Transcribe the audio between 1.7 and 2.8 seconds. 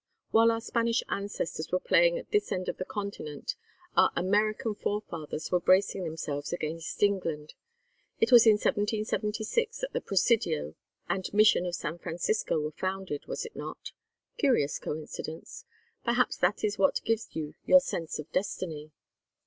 were playing at this end of